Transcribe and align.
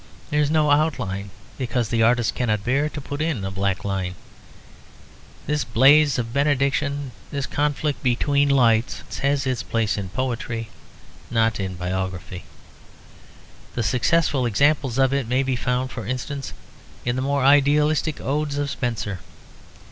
There 0.31 0.41
is 0.41 0.49
no 0.49 0.71
outline, 0.71 1.29
because 1.59 1.89
the 1.89 2.01
artist 2.01 2.33
cannot 2.33 2.63
bear 2.63 2.89
to 2.89 2.99
put 2.99 3.21
in 3.21 3.45
a 3.45 3.51
black 3.51 3.85
line. 3.85 4.15
This 5.45 5.63
blaze 5.63 6.17
of 6.17 6.33
benediction, 6.33 7.11
this 7.29 7.45
conflict 7.45 8.01
between 8.01 8.49
lights, 8.49 9.03
has 9.19 9.45
its 9.45 9.61
place 9.61 9.99
in 9.99 10.09
poetry, 10.09 10.69
not 11.29 11.59
in 11.59 11.75
biography. 11.75 12.45
The 13.75 13.83
successful 13.83 14.47
examples 14.47 14.97
of 14.97 15.13
it 15.13 15.27
may 15.27 15.43
be 15.43 15.55
found, 15.55 15.91
for 15.91 16.07
instance, 16.07 16.53
in 17.05 17.15
the 17.15 17.21
more 17.21 17.45
idealistic 17.45 18.19
odes 18.19 18.57
of 18.57 18.71
Spenser. 18.71 19.19